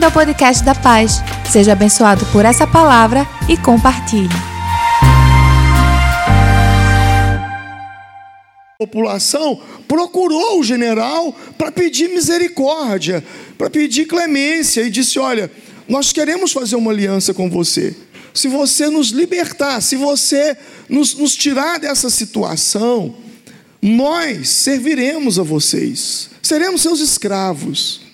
[0.00, 1.22] Bem-vindo ao podcast da Paz.
[1.52, 4.34] Seja abençoado por essa palavra e compartilhe.
[8.72, 13.22] A população procurou o general para pedir misericórdia,
[13.58, 15.50] para pedir clemência e disse: Olha,
[15.86, 17.94] nós queremos fazer uma aliança com você.
[18.32, 20.56] Se você nos libertar, se você
[20.88, 23.14] nos, nos tirar dessa situação,
[23.82, 28.09] nós serviremos a vocês, seremos seus escravos.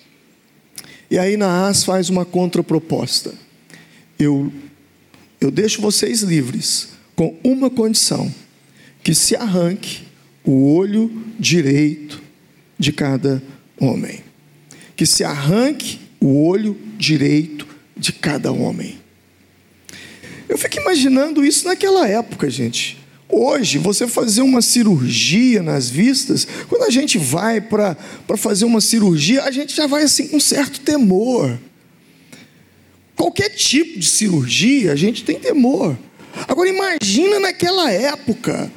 [1.11, 3.33] E aí Naás faz uma contraproposta.
[4.19, 4.53] Eu,
[5.41, 8.33] eu deixo vocês livres com uma condição:
[9.03, 10.03] que se arranque
[10.45, 12.23] o olho direito
[12.79, 13.43] de cada
[13.79, 14.21] homem.
[14.97, 18.99] Que se arranque o olho direito de cada homem.
[20.49, 22.97] Eu fico imaginando isso naquela época, gente.
[23.29, 27.97] Hoje, você fazer uma cirurgia nas vistas, quando a gente vai para
[28.37, 31.59] fazer uma cirurgia, a gente já vai assim com certo temor.
[33.17, 35.99] Qualquer tipo de cirurgia, a gente tem temor.
[36.47, 38.71] Agora, imagina naquela época,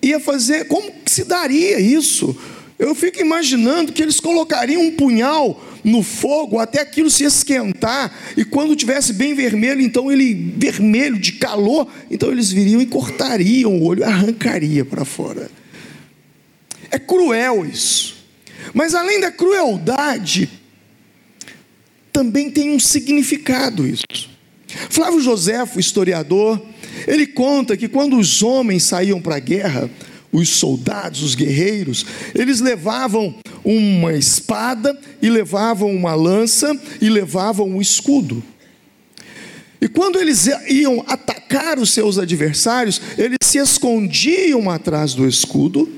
[0.00, 2.36] ia fazer, como se daria isso?
[2.78, 8.44] Eu fico imaginando que eles colocariam um punhal no fogo até aquilo se esquentar, e
[8.44, 13.84] quando tivesse bem vermelho, então ele vermelho de calor, então eles viriam e cortariam o
[13.84, 15.50] olho, arrancaria para fora.
[16.90, 18.14] É cruel isso.
[18.72, 20.48] Mas além da crueldade,
[22.12, 24.30] também tem um significado isso.
[24.88, 26.60] Flávio Joséfo, historiador,
[27.06, 29.90] ele conta que quando os homens saíam para a guerra,
[30.34, 32.04] os soldados, os guerreiros,
[32.34, 38.42] eles levavam uma espada e levavam uma lança e levavam um escudo.
[39.80, 45.88] E quando eles iam atacar os seus adversários, eles se escondiam atrás do escudo,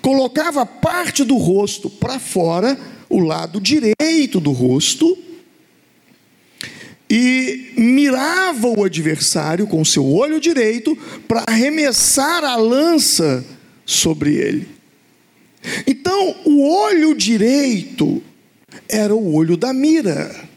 [0.00, 5.18] colocava parte do rosto para fora, o lado direito do rosto,
[7.10, 10.96] e mirava o adversário com seu olho direito
[11.26, 13.44] para arremessar a lança
[13.84, 14.68] sobre ele.
[15.86, 18.22] Então, o olho direito
[18.88, 20.48] era o olho da mira.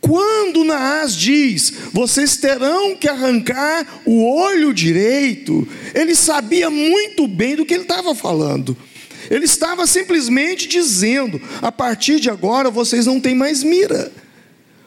[0.00, 7.64] Quando Naás diz, vocês terão que arrancar o olho direito, ele sabia muito bem do
[7.64, 8.76] que ele estava falando.
[9.30, 14.12] Ele estava simplesmente dizendo: a partir de agora vocês não têm mais mira.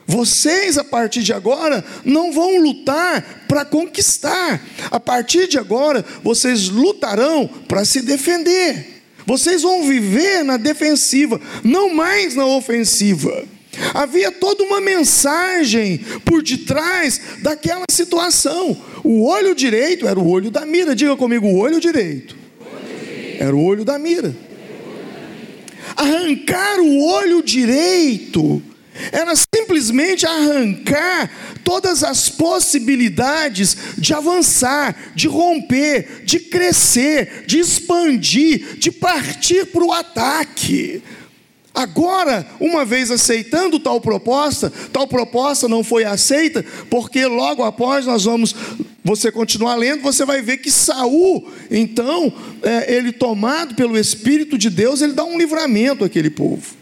[0.08, 4.58] Vocês, a partir de agora, não vão lutar para conquistar.
[4.90, 9.02] A partir de agora, vocês lutarão para se defender.
[9.26, 13.44] Vocês vão viver na defensiva, não mais na ofensiva.
[13.92, 18.74] Havia toda uma mensagem por detrás daquela situação.
[19.04, 20.96] O olho direito era o olho da mira.
[20.96, 22.34] Diga comigo, o olho direito.
[23.38, 24.34] Era o olho da mira.
[25.94, 28.62] Arrancar o olho direito
[29.12, 29.32] era
[29.78, 31.30] simplesmente arrancar
[31.62, 39.92] todas as possibilidades de avançar, de romper, de crescer, de expandir, de partir para o
[39.92, 41.02] ataque.
[41.72, 48.24] Agora, uma vez aceitando tal proposta, tal proposta não foi aceita, porque logo após nós
[48.24, 48.54] vamos,
[49.04, 54.70] você continuar lendo, você vai ver que Saul, então, é, ele tomado pelo Espírito de
[54.70, 56.77] Deus, ele dá um livramento àquele povo.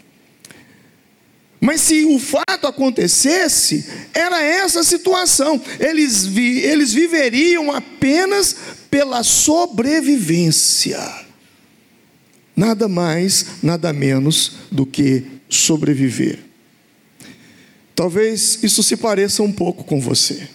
[1.59, 5.59] Mas se o fato acontecesse, era essa situação.
[5.79, 8.55] Eles, vi, eles viveriam apenas
[8.91, 10.99] pela sobrevivência.
[12.55, 16.39] Nada mais, nada menos do que sobreviver.
[17.95, 20.47] Talvez isso se pareça um pouco com você.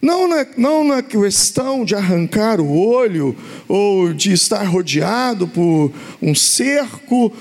[0.00, 3.36] Não na, não na questão de arrancar o olho
[3.68, 7.32] ou de estar rodeado por um cerco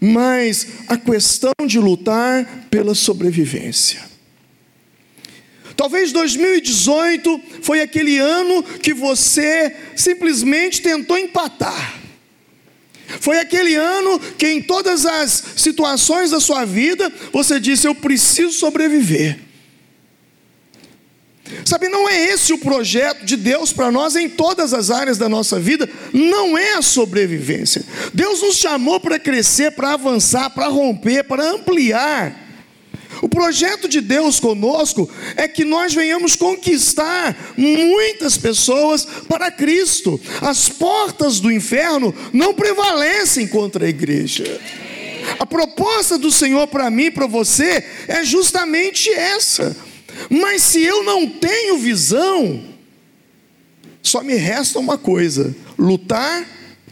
[0.00, 4.08] mas a questão de lutar pela sobrevivência.
[5.76, 12.00] Talvez 2018 foi aquele ano que você simplesmente tentou empatar.
[13.20, 18.52] Foi aquele ano que em todas as situações da sua vida você disse: Eu preciso
[18.52, 19.49] sobreviver.
[21.64, 25.28] Sabe, não é esse o projeto de Deus para nós em todas as áreas da
[25.28, 27.84] nossa vida, não é a sobrevivência.
[28.12, 32.48] Deus nos chamou para crescer, para avançar, para romper, para ampliar.
[33.22, 40.18] O projeto de Deus conosco é que nós venhamos conquistar muitas pessoas para Cristo.
[40.40, 44.60] As portas do inferno não prevalecem contra a igreja.
[45.38, 49.76] A proposta do Senhor para mim, para você, é justamente essa
[50.28, 52.62] mas se eu não tenho visão,
[54.02, 56.46] só me resta uma coisa: lutar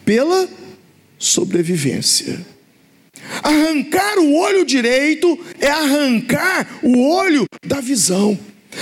[0.04, 0.48] pela
[1.19, 2.46] sobrevivência.
[3.42, 8.38] Arrancar o olho direito é arrancar o olho da visão.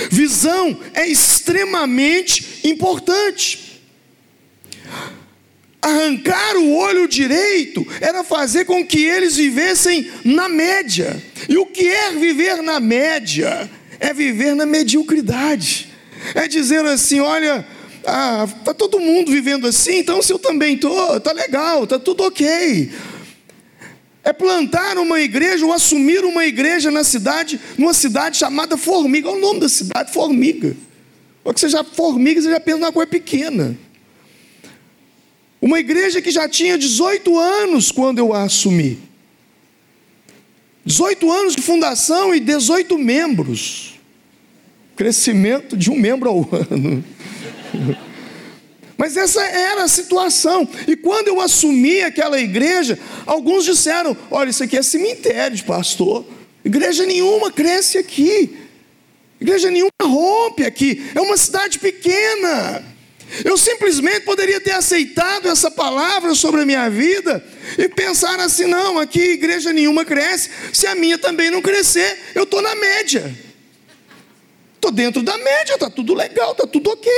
[0.09, 3.81] Visão é extremamente importante.
[5.81, 11.21] Arrancar o olho direito era fazer com que eles vivessem na média.
[11.47, 13.69] E o que é viver na média?
[13.99, 15.89] É viver na mediocridade.
[16.35, 17.65] É dizer assim: olha,
[18.05, 22.23] ah, tá todo mundo vivendo assim, então se eu também estou, tá legal, tá tudo
[22.23, 22.91] ok
[24.27, 29.29] é plantar uma igreja ou assumir uma igreja na cidade, numa cidade chamada Formiga.
[29.29, 30.75] Olha o nome da cidade, Formiga.
[31.41, 33.77] Porque você já formiga, você já pensa numa coisa pequena.
[35.61, 38.99] Uma igreja que já tinha 18 anos quando eu a assumi.
[40.87, 43.99] 18 anos de fundação e 18 membros.
[44.95, 47.03] Crescimento de um membro ao ano.
[48.97, 50.67] Mas essa era a situação.
[50.87, 56.25] E quando eu assumi aquela igreja, alguns disseram: Olha, isso aqui é cemitério de pastor.
[56.63, 58.57] Igreja nenhuma cresce aqui.
[59.41, 61.05] Igreja nenhuma rompe aqui.
[61.13, 62.81] É uma cidade pequena.
[63.43, 67.43] Eu simplesmente poderia ter aceitado essa palavra sobre a minha vida
[67.77, 70.49] e pensar assim: não, aqui igreja nenhuma cresce.
[70.71, 73.35] Se a minha também não crescer, eu estou na média.
[74.75, 77.11] Estou dentro da média, está tudo legal, está tudo ok.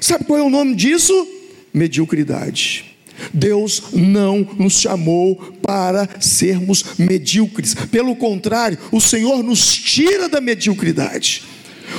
[0.00, 1.28] Sabe qual é o nome disso?
[1.72, 2.96] Mediocridade.
[3.34, 7.74] Deus não nos chamou para sermos medíocres.
[7.74, 11.44] Pelo contrário, o Senhor nos tira da mediocridade.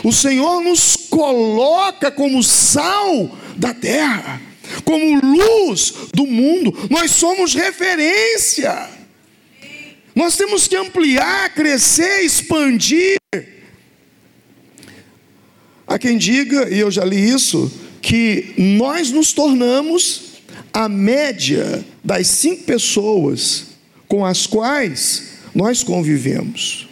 [0.03, 4.41] O Senhor nos coloca como sal da terra,
[4.83, 6.73] como luz do mundo.
[6.89, 8.89] Nós somos referência.
[10.15, 13.17] Nós temos que ampliar, crescer, expandir.
[15.87, 17.71] Há quem diga, e eu já li isso,
[18.01, 20.41] que nós nos tornamos
[20.73, 23.67] a média das cinco pessoas
[24.07, 26.90] com as quais nós convivemos.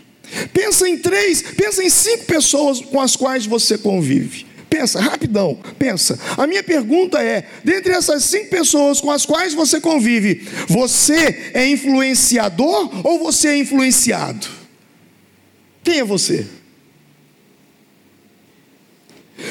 [0.53, 4.45] Pensa em três, pensa em cinco pessoas com as quais você convive.
[4.69, 6.19] Pensa, rapidão, pensa.
[6.37, 11.67] A minha pergunta é: dentre essas cinco pessoas com as quais você convive, você é
[11.67, 14.47] influenciador ou você é influenciado?
[15.83, 16.45] Quem é você?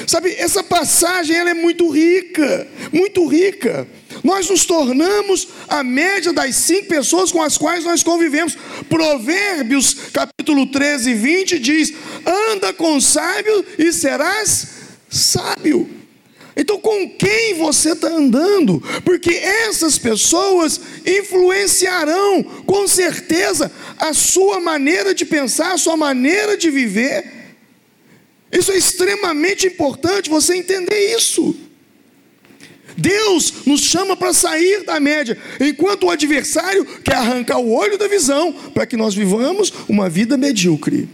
[0.07, 3.87] Sabe, essa passagem ela é muito rica, muito rica.
[4.23, 8.57] Nós nos tornamos a média das cinco pessoas com as quais nós convivemos.
[8.87, 11.93] Provérbios capítulo 13, 20 diz:
[12.25, 14.67] anda com sábio e serás
[15.09, 15.89] sábio.
[16.55, 18.83] Então, com quem você está andando?
[19.05, 26.69] Porque essas pessoas influenciarão, com certeza, a sua maneira de pensar, a sua maneira de
[26.69, 27.39] viver.
[28.51, 31.55] Isso é extremamente importante você entender isso.
[32.99, 38.07] Deus nos chama para sair da média, enquanto o adversário quer arrancar o olho da
[38.07, 41.07] visão para que nós vivamos uma vida medíocre.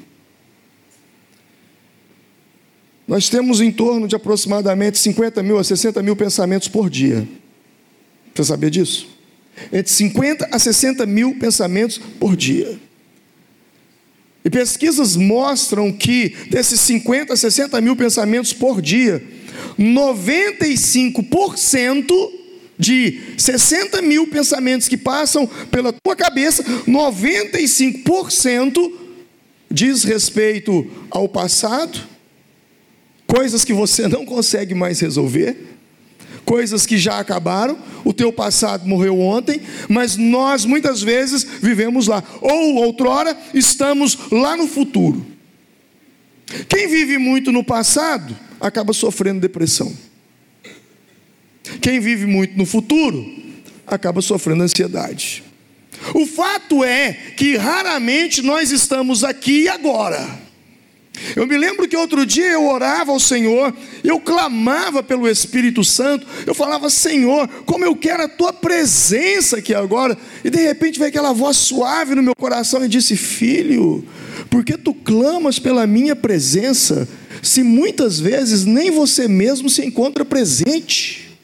[3.07, 7.27] Nós temos em torno de aproximadamente 50 mil a 60 mil pensamentos por dia.
[8.33, 9.07] Você sabia disso?
[9.71, 12.79] Entre 50 a 60 mil pensamentos por dia.
[14.43, 19.23] E pesquisas mostram que desses 50 a 60 mil pensamentos por dia,
[19.79, 22.31] 95%
[22.77, 28.91] de 60 mil pensamentos que passam pela tua cabeça, 95%
[29.71, 31.99] diz respeito ao passado,
[33.25, 35.75] coisas que você não consegue mais resolver
[36.45, 42.23] coisas que já acabaram, o teu passado morreu ontem, mas nós muitas vezes vivemos lá,
[42.39, 45.25] ou outrora estamos lá no futuro.
[46.69, 49.95] Quem vive muito no passado acaba sofrendo depressão.
[51.81, 53.23] Quem vive muito no futuro
[53.85, 55.43] acaba sofrendo ansiedade.
[56.13, 60.45] O fato é que raramente nós estamos aqui e agora.
[61.35, 66.27] Eu me lembro que outro dia eu orava ao Senhor, eu clamava pelo Espírito Santo,
[66.45, 71.09] eu falava, Senhor, como eu quero a tua presença aqui agora, e de repente veio
[71.09, 74.05] aquela voz suave no meu coração e disse: Filho,
[74.49, 77.07] por que tu clamas pela minha presença,
[77.45, 81.37] se muitas vezes nem você mesmo se encontra presente?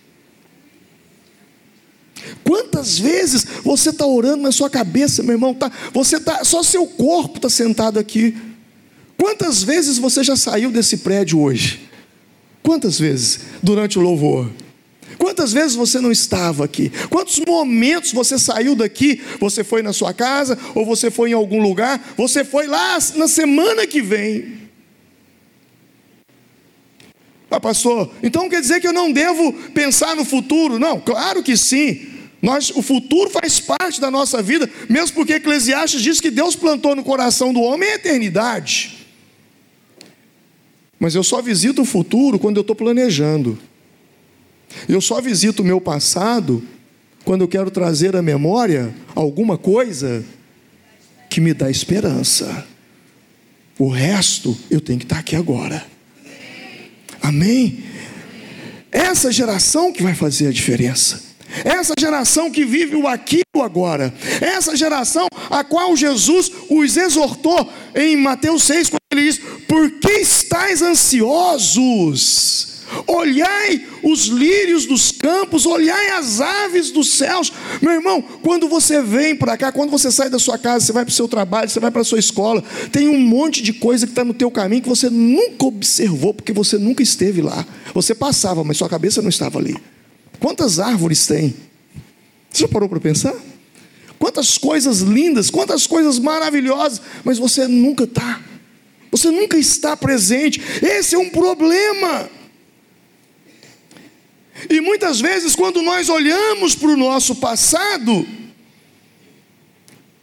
[2.44, 5.54] Quantas vezes você está orando na sua cabeça, meu irmão?
[5.54, 8.36] Tá, você tá, só seu corpo está sentado aqui.
[9.18, 11.82] Quantas vezes você já saiu desse prédio hoje?
[12.64, 14.50] Quantas vezes durante o louvor?
[15.20, 16.92] Quantas vezes você não estava aqui?
[17.10, 19.22] Quantos momentos você saiu daqui?
[19.40, 22.14] Você foi na sua casa ou você foi em algum lugar?
[22.18, 24.61] Você foi lá na semana que vem.
[27.52, 30.80] Ah, pastor, então quer dizer que eu não devo pensar no futuro?
[30.80, 32.08] Não, claro que sim.
[32.42, 36.96] Nós, o futuro faz parte da nossa vida, mesmo porque Eclesiastes diz que Deus plantou
[36.96, 39.06] no coração do homem a eternidade.
[40.98, 43.60] Mas eu só visito o futuro quando eu estou planejando.
[44.88, 46.64] Eu só visito o meu passado
[47.26, 50.24] quando eu quero trazer à memória alguma coisa
[51.30, 52.66] que me dá esperança.
[53.78, 55.91] O resto eu tenho que estar aqui agora.
[57.22, 57.84] Amém?
[58.92, 61.32] Essa geração que vai fazer a diferença.
[61.64, 64.14] Essa geração que vive o aqui e o agora.
[64.42, 70.12] Essa geração a qual Jesus os exortou em Mateus 6, quando ele diz: Por que
[70.14, 72.72] estáis ansiosos?
[73.08, 77.52] Olhai os lírios dos campos, olhai as aves dos céus.
[77.82, 81.06] Meu irmão, quando você vem para cá, quando você sai da sua casa, você vai
[81.06, 84.06] para o seu trabalho, você vai para a sua escola, tem um monte de coisa
[84.06, 87.66] que está no teu caminho que você nunca observou, porque você nunca esteve lá.
[87.94, 89.76] Você passava, mas sua cabeça não estava ali.
[90.40, 91.54] Quantas árvores tem?
[92.50, 93.36] Você já parou para pensar?
[94.20, 98.42] Quantas coisas lindas, quantas coisas maravilhosas, mas você nunca está.
[99.12, 100.62] Você nunca está presente.
[100.82, 102.30] Esse é um problema.
[104.70, 108.28] E muitas vezes, quando nós olhamos para o nosso passado,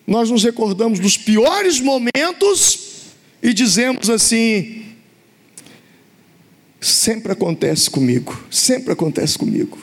[0.06, 2.78] nós nos recordamos dos piores momentos
[3.42, 4.86] e dizemos assim:
[6.80, 9.78] sempre acontece comigo, sempre acontece comigo.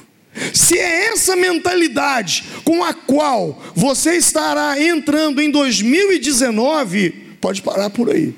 [0.54, 8.10] Se é essa mentalidade com a qual você estará entrando em 2019, pode parar por
[8.10, 8.34] aí.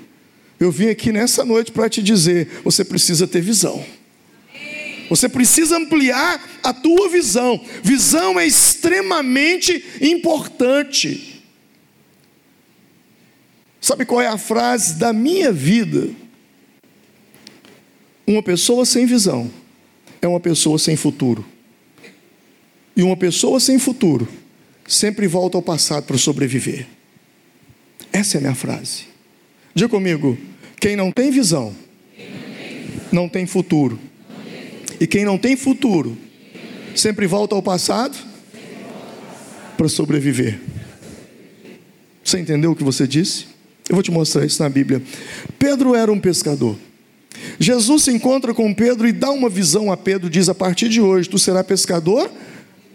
[0.59, 3.83] Eu vim aqui nessa noite para te dizer: você precisa ter visão.
[5.09, 7.63] Você precisa ampliar a tua visão.
[7.83, 11.43] Visão é extremamente importante.
[13.79, 16.09] Sabe qual é a frase da minha vida?
[18.25, 19.49] Uma pessoa sem visão
[20.21, 21.45] é uma pessoa sem futuro.
[22.95, 24.27] E uma pessoa sem futuro
[24.87, 26.87] sempre volta ao passado para sobreviver.
[28.11, 29.05] Essa é a minha frase.
[29.73, 30.37] Diga comigo:
[30.81, 31.75] quem não tem visão,
[33.11, 33.99] não tem futuro.
[34.99, 36.17] E quem não tem futuro,
[36.95, 38.17] sempre volta ao passado
[39.77, 40.59] para sobreviver.
[42.23, 43.45] Você entendeu o que você disse?
[43.87, 45.01] Eu vou te mostrar isso na Bíblia.
[45.57, 46.75] Pedro era um pescador.
[47.59, 50.99] Jesus se encontra com Pedro e dá uma visão a Pedro, diz: A partir de
[50.99, 52.29] hoje, tu serás pescador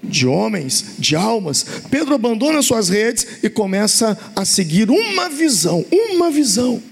[0.02, 1.64] de homens, de almas.
[1.90, 6.82] Pedro abandona suas redes e começa a seguir uma visão, uma visão.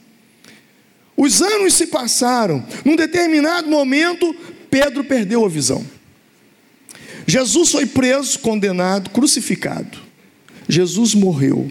[1.17, 2.65] Os anos se passaram.
[2.85, 4.35] Num determinado momento,
[4.71, 5.85] Pedro perdeu a visão.
[7.27, 9.99] Jesus foi preso, condenado, crucificado.
[10.69, 11.71] Jesus morreu.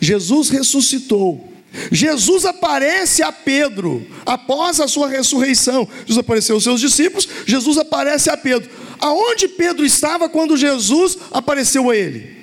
[0.00, 1.48] Jesus ressuscitou.
[1.92, 5.88] Jesus aparece a Pedro após a sua ressurreição.
[6.00, 8.68] Jesus apareceu aos seus discípulos, Jesus aparece a Pedro.
[8.98, 12.38] Aonde Pedro estava quando Jesus apareceu a ele?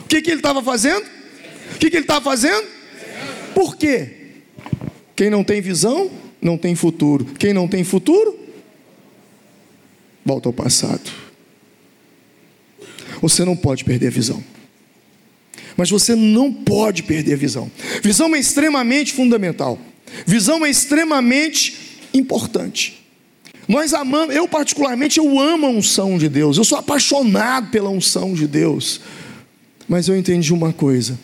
[0.00, 1.04] O que, que ele estava fazendo?
[1.74, 2.66] O que, que ele estava fazendo?
[3.54, 4.10] Por quê?
[5.14, 7.24] Quem não tem visão, não tem futuro.
[7.38, 8.38] Quem não tem futuro,
[10.24, 11.10] volta ao passado.
[13.20, 14.42] Você não pode perder a visão.
[15.76, 17.70] Mas você não pode perder a visão.
[18.02, 19.78] Visão é extremamente fundamental.
[20.26, 23.02] Visão é extremamente importante.
[23.68, 26.58] Nós amamos, eu particularmente, eu amo a unção de Deus.
[26.58, 29.00] Eu sou apaixonado pela unção de Deus.
[29.88, 31.18] Mas eu entendi uma coisa: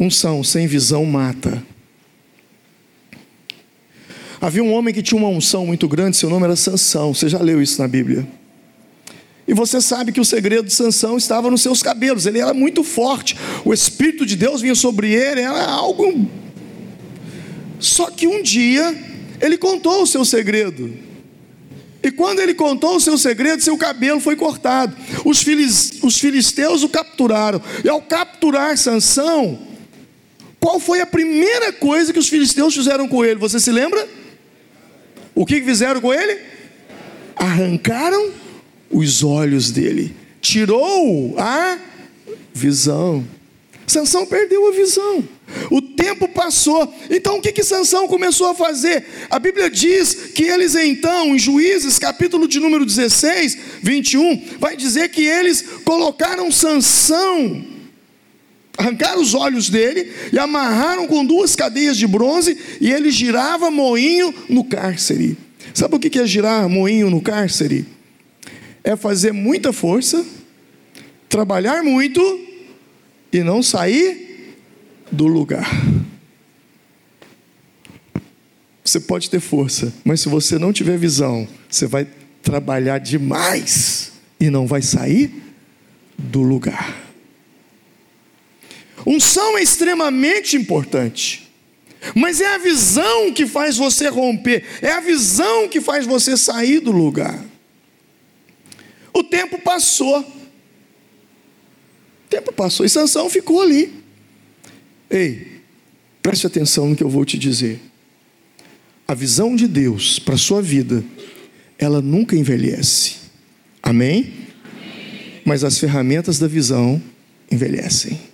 [0.00, 1.62] unção sem visão mata.
[4.42, 7.14] Havia um homem que tinha uma unção muito grande, seu nome era Sansão.
[7.14, 8.26] Você já leu isso na Bíblia?
[9.46, 12.26] E você sabe que o segredo de Sansão estava nos seus cabelos.
[12.26, 13.36] Ele era muito forte.
[13.64, 16.28] O espírito de Deus vinha sobre ele, era algo
[17.78, 18.92] Só que um dia
[19.40, 20.92] ele contou o seu segredo.
[22.02, 24.96] E quando ele contou o seu segredo, seu cabelo foi cortado.
[25.24, 25.46] Os,
[26.02, 27.62] os filisteus o capturaram.
[27.84, 29.60] E ao capturar Sansão,
[30.58, 33.38] qual foi a primeira coisa que os filisteus fizeram com ele?
[33.38, 34.20] Você se lembra?
[35.34, 36.40] O que fizeram com ele?
[37.36, 38.30] Arrancaram
[38.90, 41.78] os olhos dele, tirou a
[42.52, 43.26] visão.
[43.86, 45.26] Sansão perdeu a visão.
[45.70, 46.92] O tempo passou.
[47.10, 49.04] Então o que que Sansão começou a fazer?
[49.28, 55.08] A Bíblia diz que eles então, em Juízes, capítulo de número 16, 21, vai dizer
[55.10, 57.64] que eles colocaram Sansão
[58.76, 64.34] arrancaram os olhos dele e amarraram com duas cadeias de bronze e ele girava moinho
[64.48, 65.36] no cárcere.
[65.74, 67.86] Sabe o que é girar moinho no cárcere?
[68.84, 70.24] É fazer muita força,
[71.28, 72.20] trabalhar muito
[73.32, 74.56] e não sair
[75.10, 75.68] do lugar.
[78.84, 82.06] Você pode ter força, mas se você não tiver visão, você vai
[82.42, 85.32] trabalhar demais e não vai sair
[86.18, 87.01] do lugar.
[89.06, 91.50] Unção é extremamente importante.
[92.14, 96.80] Mas é a visão que faz você romper, é a visão que faz você sair
[96.80, 97.44] do lugar.
[99.14, 100.20] O tempo passou.
[100.20, 100.26] O
[102.28, 103.92] tempo passou e Sansão ficou ali.
[105.08, 105.60] Ei,
[106.22, 107.80] preste atenção no que eu vou te dizer.
[109.06, 111.04] A visão de Deus para a sua vida,
[111.78, 113.16] ela nunca envelhece.
[113.82, 114.32] Amém?
[114.64, 115.42] Amém?
[115.44, 117.00] Mas as ferramentas da visão
[117.50, 118.31] envelhecem.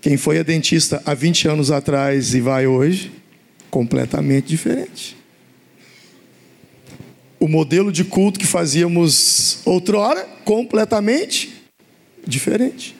[0.00, 3.10] Quem foi a dentista há 20 anos atrás e vai hoje,
[3.70, 5.16] completamente diferente.
[7.40, 11.52] O modelo de culto que fazíamos outrora, completamente
[12.26, 12.96] diferente.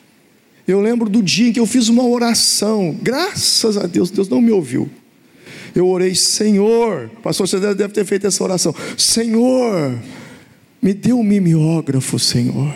[0.67, 4.41] Eu lembro do dia em que eu fiz uma oração, graças a Deus, Deus não
[4.41, 4.89] me ouviu.
[5.73, 8.73] Eu orei, Senhor, pastor, você deve ter feito essa oração.
[8.97, 9.97] Senhor,
[10.81, 12.75] me dê um mimeógrafo, Senhor.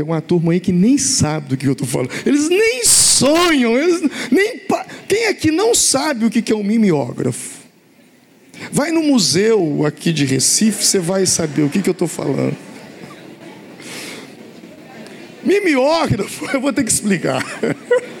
[0.00, 2.10] Tem uma turma aí que nem sabe do que eu estou falando.
[2.24, 4.58] Eles nem sonham, eles nem.
[5.06, 7.60] Quem aqui não sabe o que é um mimeógrafo?
[8.72, 12.56] Vai no museu aqui de Recife, você vai saber o que eu estou falando.
[15.44, 17.44] Mimeógrafo, eu vou ter que explicar.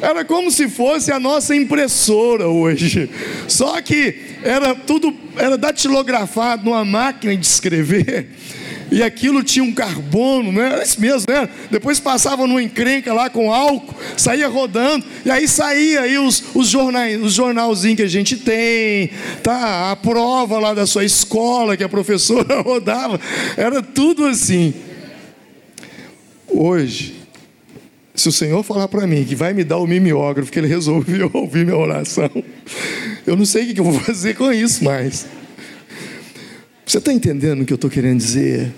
[0.00, 3.08] Era como se fosse a nossa impressora hoje.
[3.48, 8.28] Só que era tudo, era datilografado numa máquina de escrever
[8.92, 10.66] e aquilo tinha um carbono, né?
[10.66, 11.48] Era isso mesmo, né?
[11.70, 16.68] Depois passava numa encrenca lá com álcool, saía rodando, e aí saía aí os, os
[16.68, 19.10] jornais, os jornalzinhos que a gente tem,
[19.42, 19.90] tá?
[19.90, 23.18] A prova lá da sua escola que a professora rodava,
[23.56, 24.74] era tudo assim.
[26.46, 27.21] Hoje,
[28.14, 31.30] se o Senhor falar para mim que vai me dar o mimeógrafo, que Ele resolveu
[31.34, 32.30] ouvir minha oração,
[33.26, 35.26] eu não sei o que eu vou fazer com isso mais.
[36.84, 38.72] Você está entendendo o que eu estou querendo dizer?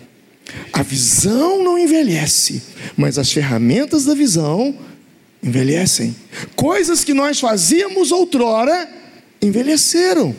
[0.73, 2.63] A visão não envelhece,
[2.97, 4.77] mas as ferramentas da visão
[5.43, 6.15] envelhecem.
[6.55, 8.89] Coisas que nós fazíamos outrora
[9.43, 10.35] envelheceram.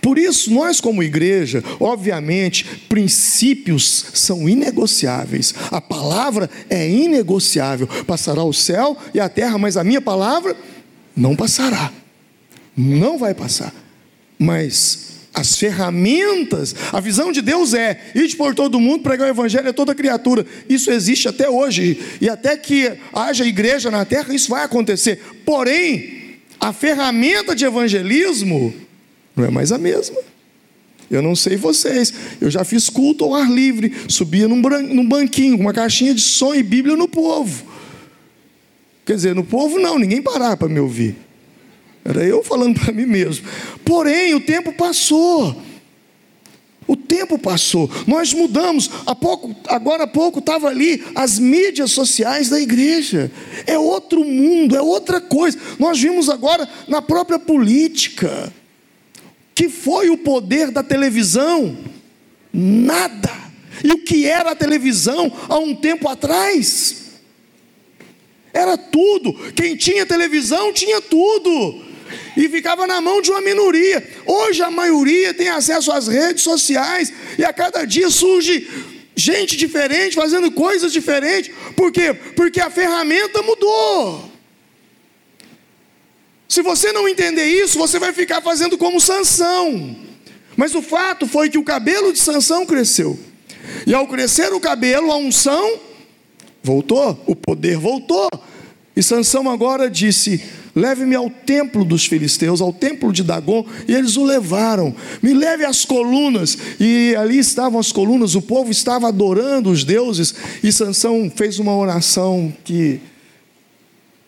[0.00, 5.54] Por isso, nós, como igreja, obviamente, princípios são inegociáveis.
[5.70, 7.86] A palavra é inegociável.
[8.06, 10.56] Passará o céu e a terra, mas a minha palavra
[11.16, 11.92] não passará.
[12.76, 13.74] Não vai passar.
[14.38, 19.70] Mas as ferramentas, a visão de Deus é ir por todo mundo, pregar o evangelho
[19.70, 20.44] a toda criatura.
[20.68, 25.20] Isso existe até hoje, e até que haja igreja na terra, isso vai acontecer.
[25.44, 28.74] Porém, a ferramenta de evangelismo
[29.36, 30.16] não é mais a mesma.
[31.10, 35.56] Eu não sei vocês, eu já fiz culto ao ar livre, subia num, num banquinho,
[35.56, 37.64] com uma caixinha de som e Bíblia no povo.
[39.04, 41.16] Quer dizer, no povo não, ninguém parava para me ouvir.
[42.04, 43.46] Era eu falando para mim mesmo.
[43.84, 45.54] Porém, o tempo passou.
[46.86, 47.90] O tempo passou.
[48.06, 48.90] Nós mudamos.
[49.06, 53.30] Há pouco, agora há pouco estava ali as mídias sociais da igreja.
[53.66, 55.58] É outro mundo, é outra coisa.
[55.78, 58.52] Nós vimos agora na própria política.
[59.62, 61.78] Que foi o poder da televisão?
[62.52, 63.30] Nada.
[63.84, 67.12] E o que era a televisão há um tempo atrás?
[68.52, 69.32] Era tudo.
[69.52, 71.80] Quem tinha televisão tinha tudo
[72.36, 74.04] e ficava na mão de uma minoria.
[74.26, 78.68] Hoje a maioria tem acesso às redes sociais e a cada dia surge
[79.14, 81.54] gente diferente fazendo coisas diferentes.
[81.76, 82.12] Por quê?
[82.34, 84.31] Porque a ferramenta mudou.
[86.52, 89.96] Se você não entender isso, você vai ficar fazendo como Sansão.
[90.54, 93.18] Mas o fato foi que o cabelo de Sansão cresceu.
[93.86, 95.80] E ao crescer o cabelo, a unção
[96.62, 98.28] voltou, o poder voltou.
[98.94, 100.44] E Sansão agora disse:
[100.76, 104.94] Leve-me ao templo dos filisteus, ao templo de Dagon, e eles o levaram.
[105.22, 110.34] Me leve às colunas, e ali estavam as colunas, o povo estava adorando os deuses,
[110.62, 113.00] e Sansão fez uma oração que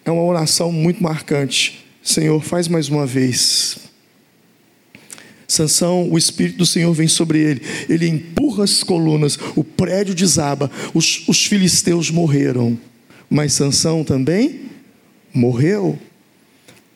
[0.06, 1.83] é uma oração muito marcante.
[2.04, 3.78] Senhor, faz mais uma vez.
[5.48, 10.70] Sansão, o Espírito do Senhor vem sobre ele, ele empurra as colunas, o prédio desaba,
[10.92, 12.78] os, os filisteus morreram,
[13.30, 14.62] mas Sansão também
[15.32, 15.98] morreu.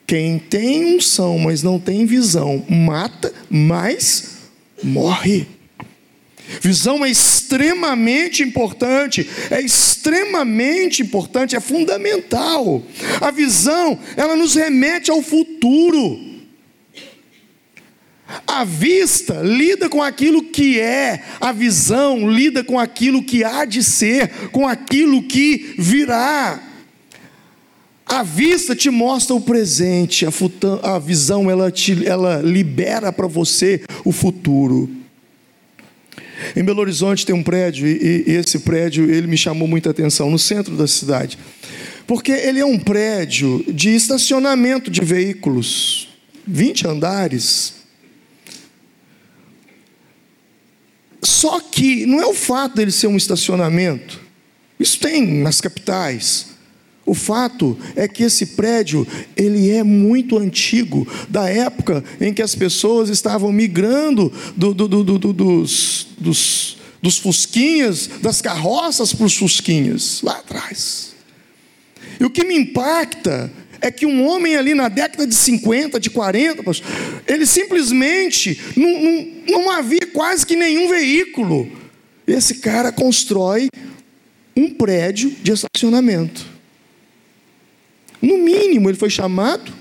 [0.06, 4.36] Quem tem unção, mas não tem visão, mata, mas
[4.82, 5.46] morre.
[6.60, 7.10] Visão é
[7.48, 12.82] extremamente importante, é extremamente importante, é fundamental.
[13.20, 16.28] A visão, ela nos remete ao futuro.
[18.46, 23.82] A vista lida com aquilo que é, a visão lida com aquilo que há de
[23.82, 26.62] ser, com aquilo que virá.
[28.04, 30.30] A vista te mostra o presente, a,
[30.94, 34.97] a visão ela, te, ela libera para você o futuro.
[36.56, 40.30] Em Belo Horizonte tem um prédio e, e esse prédio ele me chamou muita atenção
[40.30, 41.38] no centro da cidade,
[42.06, 46.08] porque ele é um prédio de estacionamento de veículos,
[46.46, 47.74] 20 andares.
[51.22, 54.20] Só que não é o fato dele ser um estacionamento.
[54.78, 56.47] Isso tem nas capitais.
[57.08, 62.54] O fato é que esse prédio ele é muito antigo, da época em que as
[62.54, 70.20] pessoas estavam migrando do, do, do, dos, dos, dos fusquinhas, das carroças para os fusquinhas,
[70.22, 71.14] lá atrás.
[72.20, 76.10] E o que me impacta é que um homem ali na década de 50, de
[76.10, 76.62] 40,
[77.26, 81.72] ele simplesmente não, não, não havia quase que nenhum veículo.
[82.26, 83.70] Esse cara constrói
[84.54, 86.57] um prédio de estacionamento.
[88.20, 89.72] No mínimo, ele foi chamado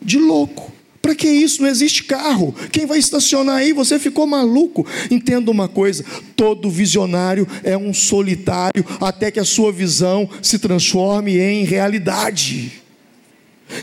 [0.00, 0.72] de louco.
[1.00, 1.62] Para que isso?
[1.62, 2.54] Não existe carro.
[2.70, 3.72] Quem vai estacionar aí?
[3.72, 4.86] Você ficou maluco.
[5.10, 6.04] Entenda uma coisa:
[6.36, 12.82] todo visionário é um solitário até que a sua visão se transforme em realidade.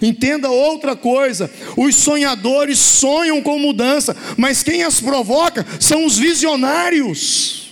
[0.01, 7.64] Entenda outra coisa: os sonhadores sonham com mudança, mas quem as provoca são os visionários.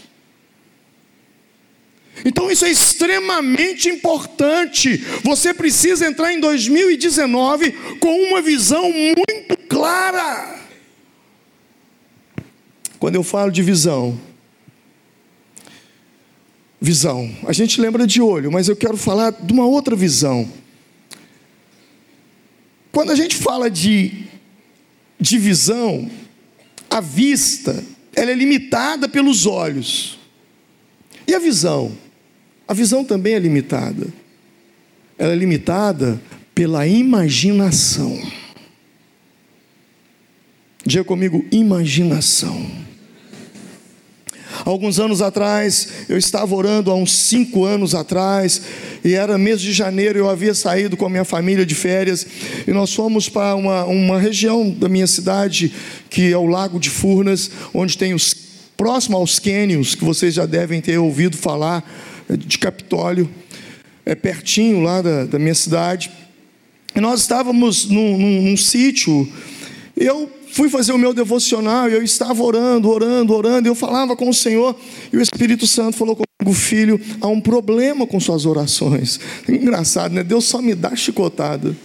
[2.26, 4.98] Então isso é extremamente importante.
[5.24, 10.60] Você precisa entrar em 2019 com uma visão muito clara.
[12.98, 14.18] Quando eu falo de visão,
[16.80, 20.50] visão, a gente lembra de olho, mas eu quero falar de uma outra visão.
[22.94, 24.26] Quando a gente fala de,
[25.20, 26.10] de visão,
[26.90, 27.84] a vista,
[28.16, 30.18] ela é limitada pelos olhos.
[31.28, 31.92] E a visão?
[32.68, 34.08] A visão também é limitada.
[35.18, 36.20] Ela é limitada
[36.56, 38.22] pela imaginação.
[40.86, 42.84] Diga comigo, imaginação.
[44.66, 48.62] Alguns anos atrás, eu estava orando, há uns cinco anos atrás,
[49.04, 52.26] e era mês de janeiro, eu havia saído com a minha família de férias,
[52.68, 55.74] e nós fomos para uma, uma região da minha cidade,
[56.10, 58.34] que é o Lago de Furnas, onde tem os,
[58.78, 61.84] próximo aos cânions, que vocês já devem ter ouvido falar,
[62.30, 63.30] de Capitólio,
[64.06, 66.12] é pertinho lá da, da minha cidade.
[66.96, 69.28] E nós estávamos num, num, num sítio.
[69.96, 73.68] Eu fui fazer o meu devocional e eu estava orando, orando, orando.
[73.68, 74.76] E eu falava com o Senhor
[75.12, 79.20] e o Espírito Santo falou comigo, filho, há um problema com suas orações.
[79.50, 80.24] Engraçado, né?
[80.24, 81.76] Deus só me dá chicotada.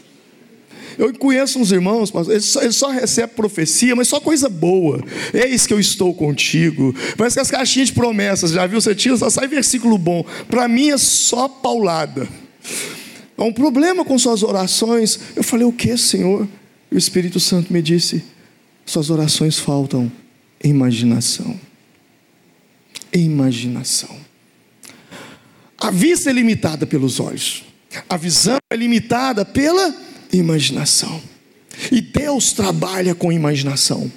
[0.99, 5.01] Eu conheço uns irmãos, eles só, só recebem profecia, mas só coisa boa.
[5.33, 6.93] Eis que eu estou contigo.
[7.17, 8.81] Parece que as caixinhas de promessas, já viu?
[8.81, 10.25] Você tira, só sai versículo bom.
[10.49, 12.29] Para mim é só paulada.
[13.37, 15.21] Há um problema com suas orações.
[15.37, 16.49] Eu falei, o que, Senhor?
[16.91, 18.25] E o Espírito Santo me disse:
[18.85, 20.11] suas orações faltam
[20.63, 21.59] imaginação.
[23.13, 24.17] Imaginação.
[25.81, 27.63] A vista é limitada pelos olhos,
[28.09, 29.95] a visão é limitada pela
[30.33, 31.23] imaginação.
[31.93, 34.11] E Deus trabalha com imaginação.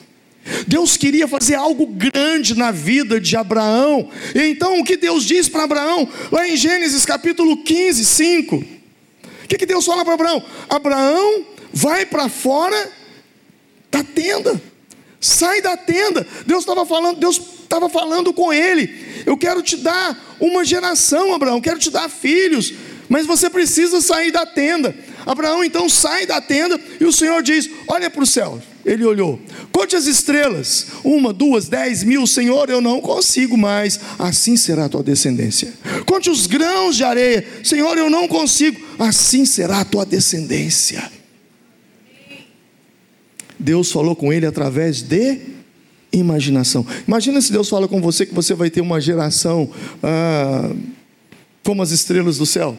[0.67, 4.09] Deus queria fazer algo grande na vida de Abraão.
[4.33, 8.55] Então o que Deus diz para Abraão, lá em Gênesis capítulo 15, 5.
[8.55, 10.43] O que, que Deus fala para Abraão?
[10.69, 12.91] Abraão, vai para fora
[13.91, 14.59] da tenda.
[15.19, 16.25] Sai da tenda.
[16.47, 19.23] Deus estava falando, Deus estava falando com ele.
[19.25, 22.73] Eu quero te dar uma geração, Abraão, quero te dar filhos,
[23.07, 24.95] mas você precisa sair da tenda.
[25.25, 28.61] Abraão então sai da tenda e o Senhor diz: Olha para o céu.
[28.83, 29.39] Ele olhou,
[29.71, 34.89] conte as estrelas, uma, duas, dez mil, Senhor, eu não consigo mais, assim será a
[34.89, 35.71] tua descendência.
[36.03, 41.11] Conte os grãos de areia, Senhor, eu não consigo, assim será a tua descendência.
[43.59, 45.39] Deus falou com ele através de
[46.11, 46.85] imaginação.
[47.07, 49.69] Imagina se Deus fala com você que você vai ter uma geração
[50.01, 50.71] ah,
[51.63, 52.77] como as estrelas do céu.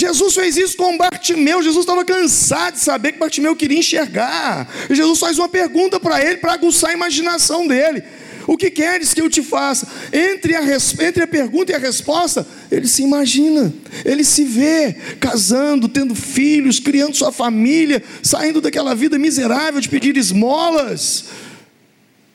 [0.00, 1.62] Jesus fez isso com Bartimeu.
[1.62, 4.66] Jesus estava cansado de saber que Bartimeu queria enxergar.
[4.88, 8.02] E Jesus faz uma pergunta para ele para aguçar a imaginação dele.
[8.46, 9.86] O que queres que eu te faça?
[10.10, 10.62] Entre a,
[11.06, 16.80] entre a pergunta e a resposta, ele se imagina, ele se vê casando, tendo filhos,
[16.80, 21.26] criando sua família, saindo daquela vida miserável de pedir esmolas.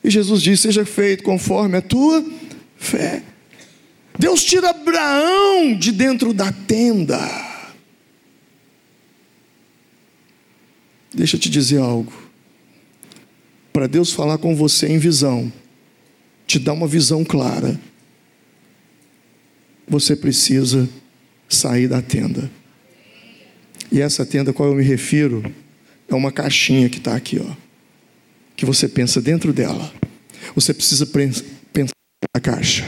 [0.03, 2.23] E Jesus diz: Seja feito conforme a tua
[2.77, 3.23] fé.
[4.17, 7.44] Deus tira Abraão de dentro da tenda.
[11.15, 12.11] Deixa eu te dizer algo.
[13.71, 15.51] Para Deus falar com você em visão,
[16.45, 17.79] te dar uma visão clara,
[19.87, 20.89] você precisa
[21.47, 22.51] sair da tenda.
[23.91, 25.43] E essa tenda a qual eu me refiro
[26.07, 27.55] é uma caixinha que está aqui, ó,
[28.55, 29.93] que você pensa dentro dela.
[30.53, 31.93] Você precisa pensar
[32.33, 32.87] na caixa.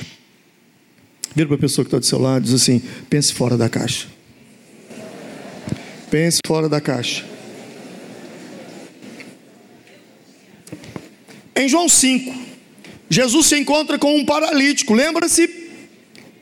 [1.34, 3.70] Vira para a pessoa que está do seu lado e diz assim: pense fora da
[3.70, 4.08] caixa.
[6.10, 7.37] Pense fora da caixa.
[11.58, 12.36] Em João 5,
[13.10, 14.94] Jesus se encontra com um paralítico.
[14.94, 15.50] Lembra-se?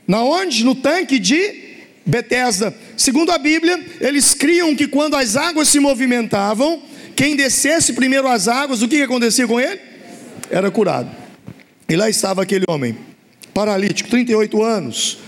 [0.06, 0.66] Na onde?
[0.66, 1.64] No tanque de
[2.06, 2.76] Betesda.
[2.98, 6.84] Segundo a Bíblia, eles criam que quando as águas se movimentavam,
[7.16, 9.80] quem descesse primeiro as águas, o que, que acontecia com ele?
[10.50, 11.10] Era curado.
[11.88, 12.98] E lá estava aquele homem,
[13.54, 15.20] paralítico, 38 anos.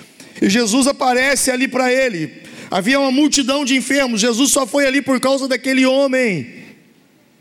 [0.42, 2.44] E Jesus aparece ali para ele.
[2.70, 4.20] Havia uma multidão de enfermos.
[4.20, 6.57] Jesus só foi ali por causa daquele homem.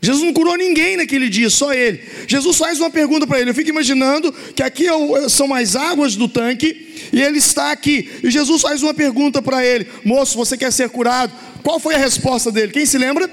[0.07, 1.99] Jesus não curou ninguém naquele dia, só ele.
[2.29, 3.49] Jesus faz uma pergunta para ele.
[3.49, 8.09] Eu fico imaginando que aqui é são as águas do tanque e ele está aqui.
[8.23, 11.33] E Jesus faz uma pergunta para ele: Moço, você quer ser curado?
[11.61, 12.71] Qual foi a resposta dele?
[12.71, 13.29] Quem se lembra?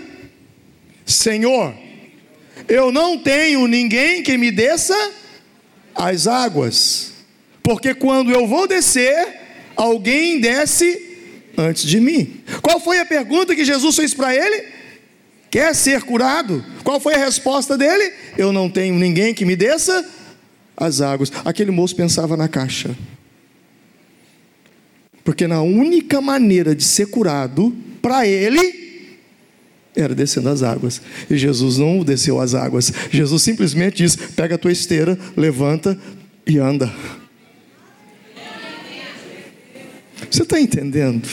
[1.06, 1.72] Senhor,
[2.66, 4.96] eu não tenho ninguém que me desça
[5.94, 7.12] as águas,
[7.62, 9.28] porque quando eu vou descer,
[9.76, 11.00] alguém desce
[11.56, 12.42] antes de mim.
[12.60, 14.74] Qual foi a pergunta que Jesus fez para ele?
[15.54, 16.64] Quer ser curado?
[16.82, 18.12] Qual foi a resposta dele?
[18.36, 20.04] Eu não tenho ninguém que me desça
[20.76, 21.30] as águas.
[21.44, 22.90] Aquele moço pensava na caixa.
[25.22, 29.20] Porque na única maneira de ser curado, para ele,
[29.94, 31.00] era descendo as águas.
[31.30, 32.92] E Jesus não desceu as águas.
[33.12, 35.96] Jesus simplesmente diz: pega a tua esteira, levanta
[36.44, 36.92] e anda.
[40.28, 41.28] Você está entendendo?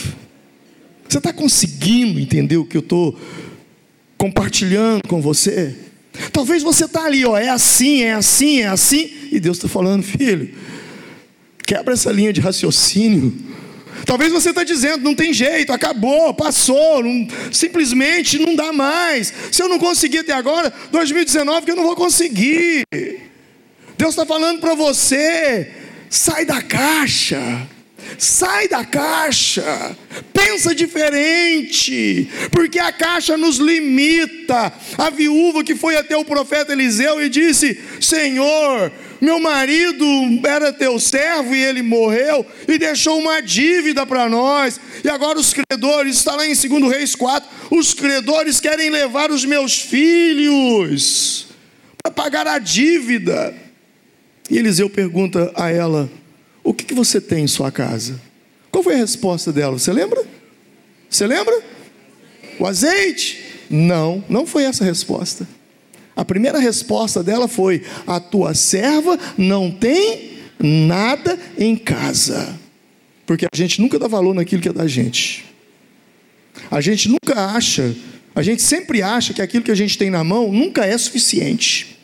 [1.08, 3.18] Você está conseguindo entender o que eu estou
[4.22, 5.74] compartilhando com você.
[6.32, 10.04] Talvez você está ali, ó, é assim, é assim, é assim, e Deus está falando,
[10.04, 10.54] filho,
[11.66, 13.34] quebra essa linha de raciocínio.
[14.06, 19.34] Talvez você está dizendo, não tem jeito, acabou, passou, não, simplesmente não dá mais.
[19.50, 22.86] Se eu não conseguir até agora, 2019 que eu não vou conseguir.
[23.98, 25.68] Deus está falando para você,
[26.08, 27.66] sai da caixa.
[28.18, 29.96] Sai da caixa,
[30.32, 34.72] pensa diferente, porque a caixa nos limita.
[34.98, 40.04] A viúva que foi até o profeta Eliseu e disse: Senhor, meu marido
[40.44, 44.80] era teu servo e ele morreu e deixou uma dívida para nós.
[45.04, 49.44] E agora os credores, está lá em 2 Reis 4, os credores querem levar os
[49.44, 51.46] meus filhos
[52.02, 53.54] para pagar a dívida.
[54.50, 56.10] E Eliseu pergunta a ela:
[56.64, 58.20] o que, que você tem em sua casa?
[58.70, 59.78] Qual foi a resposta dela?
[59.78, 60.24] Você lembra?
[61.08, 61.62] Você lembra?
[62.58, 63.44] O azeite?
[63.68, 65.46] Não, não foi essa a resposta.
[66.14, 72.58] A primeira resposta dela foi: A tua serva não tem nada em casa.
[73.26, 75.44] Porque a gente nunca dá valor naquilo que é da gente.
[76.70, 77.94] A gente nunca acha,
[78.34, 81.98] a gente sempre acha que aquilo que a gente tem na mão nunca é suficiente.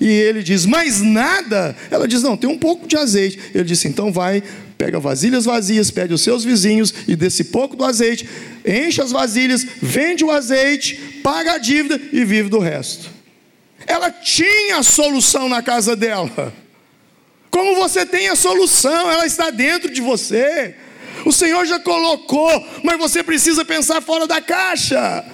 [0.00, 1.76] E ele diz, mas nada.
[1.90, 3.38] Ela diz, não, tem um pouco de azeite.
[3.54, 4.42] Ele disse, então vai,
[4.76, 8.28] pega vasilhas vazias, pede aos seus vizinhos e desse pouco do azeite,
[8.66, 13.10] enche as vasilhas, vende o azeite, paga a dívida e vive do resto.
[13.86, 16.52] Ela tinha a solução na casa dela.
[17.50, 20.74] Como você tem a solução, ela está dentro de você.
[21.24, 25.24] O Senhor já colocou, mas você precisa pensar fora da caixa.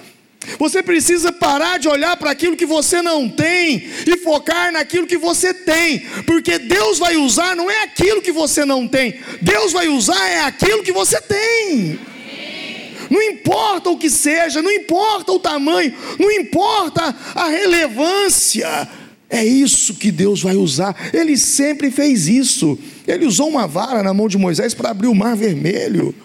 [0.57, 5.17] Você precisa parar de olhar para aquilo que você não tem e focar naquilo que
[5.17, 9.87] você tem, porque Deus vai usar não é aquilo que você não tem, Deus vai
[9.87, 11.99] usar é aquilo que você tem.
[13.09, 18.87] Não importa o que seja, não importa o tamanho, não importa a relevância,
[19.29, 20.95] é isso que Deus vai usar.
[21.13, 22.77] Ele sempre fez isso.
[23.07, 26.15] Ele usou uma vara na mão de Moisés para abrir o mar vermelho.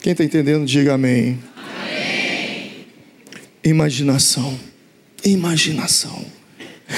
[0.00, 1.38] Quem está entendendo, diga amém
[3.68, 4.58] imaginação.
[5.24, 6.24] Imaginação.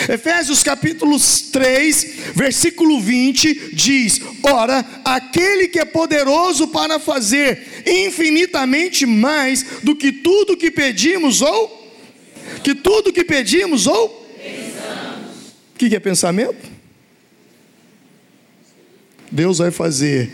[0.09, 9.65] Efésios capítulo 3, versículo 20 diz: Ora, aquele que é poderoso para fazer infinitamente mais
[9.83, 11.81] do que tudo que pedimos ou
[12.63, 15.55] que tudo que pedimos ou pensamos.
[15.75, 16.71] O que é pensamento?
[19.31, 20.31] Deus vai fazer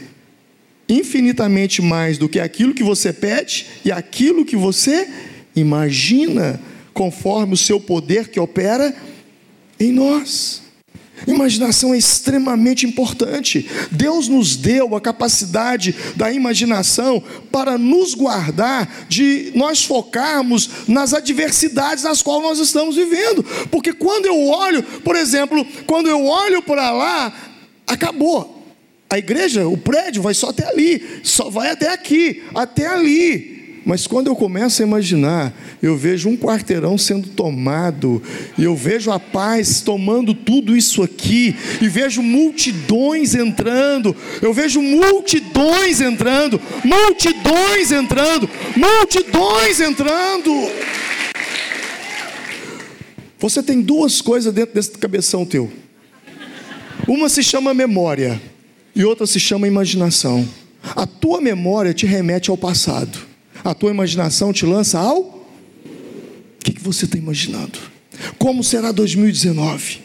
[0.88, 5.08] infinitamente mais do que aquilo que você pede e aquilo que você
[5.56, 6.60] imagina
[6.92, 8.94] conforme o seu poder que opera
[9.80, 10.66] em nós.
[11.26, 13.68] Imaginação é extremamente importante.
[13.90, 22.04] Deus nos deu a capacidade da imaginação para nos guardar de nós focarmos nas adversidades
[22.04, 23.42] nas quais nós estamos vivendo.
[23.70, 27.32] Porque quando eu olho, por exemplo, quando eu olho para lá,
[27.86, 28.54] acabou.
[29.08, 33.55] A igreja, o prédio vai só até ali, só vai até aqui, até ali.
[33.86, 38.20] Mas quando eu começo a imaginar, eu vejo um quarteirão sendo tomado,
[38.58, 44.82] e eu vejo a paz tomando tudo isso aqui, e vejo multidões entrando, eu vejo
[44.82, 50.50] multidões entrando, multidões entrando, multidões entrando.
[53.38, 55.70] Você tem duas coisas dentro desse cabeção teu.
[57.06, 58.42] Uma se chama memória
[58.96, 60.44] e outra se chama imaginação.
[60.82, 63.35] A tua memória te remete ao passado
[63.70, 65.20] a tua imaginação te lança ao.
[65.20, 65.44] O
[66.62, 67.78] que, que você está imaginando?
[68.38, 70.00] Como será 2019?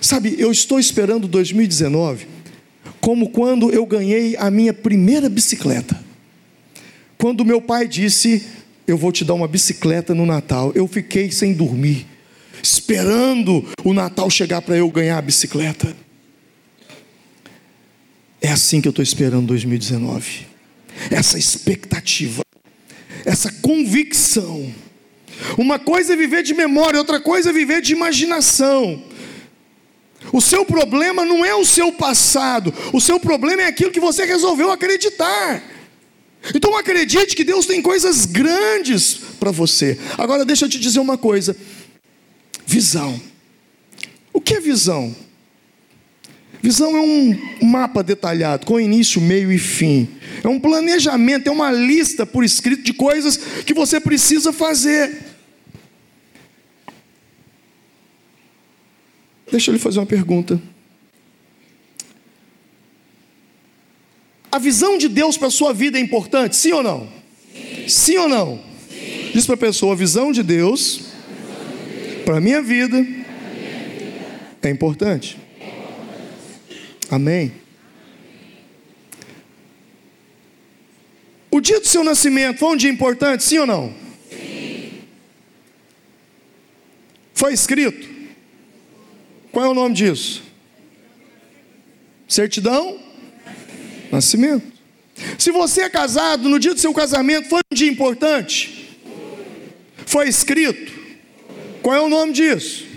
[0.00, 2.34] Sabe, eu estou esperando 2019
[3.00, 6.02] como quando eu ganhei a minha primeira bicicleta.
[7.18, 8.46] Quando meu pai disse:
[8.86, 12.06] Eu vou te dar uma bicicleta no Natal, eu fiquei sem dormir,
[12.62, 15.94] esperando o Natal chegar para eu ganhar a bicicleta.
[18.40, 20.46] É assim que eu estou esperando 2019.
[21.10, 22.44] Essa expectativa
[23.24, 24.72] essa convicção.
[25.58, 29.02] Uma coisa é viver de memória, outra coisa é viver de imaginação.
[30.32, 34.24] O seu problema não é o seu passado, o seu problema é aquilo que você
[34.24, 35.62] resolveu acreditar.
[36.54, 39.98] Então acredite que Deus tem coisas grandes para você.
[40.18, 41.56] Agora deixa eu te dizer uma coisa:
[42.66, 43.20] visão.
[44.32, 45.14] O que é visão?
[46.64, 50.08] Visão é um mapa detalhado, com início, meio e fim.
[50.42, 55.14] É um planejamento, é uma lista por escrito de coisas que você precisa fazer.
[59.50, 60.58] Deixa eu lhe fazer uma pergunta.
[64.50, 67.06] A visão de Deus para a sua vida é importante, sim ou não?
[67.52, 68.58] Sim, sim ou não?
[68.88, 69.32] Sim.
[69.34, 71.02] Diz para a pessoa: a visão de Deus
[72.24, 73.06] para a minha vida
[74.62, 75.43] é importante.
[77.10, 77.52] Amém?
[81.50, 83.94] O dia do seu nascimento foi um dia importante, sim ou não?
[84.28, 85.02] Sim.
[87.32, 88.08] Foi escrito?
[89.52, 90.42] Qual é o nome disso?
[92.26, 92.98] Certidão?
[94.10, 94.72] Nascimento.
[95.38, 98.96] Se você é casado, no dia do seu casamento foi um dia importante?
[100.06, 100.92] Foi escrito?
[101.82, 102.93] Qual é o nome disso?